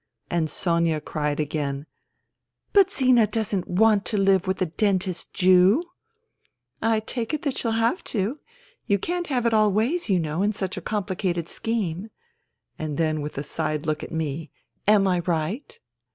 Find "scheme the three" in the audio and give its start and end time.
11.47-12.87